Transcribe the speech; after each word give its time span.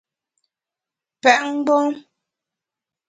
Pèt 1.21 1.39
mgbom! 1.49 1.89